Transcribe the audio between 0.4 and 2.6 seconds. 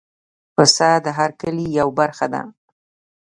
پسه د هر کلي یو برخه ده.